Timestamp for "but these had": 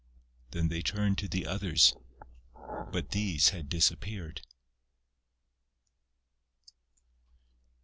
2.91-3.69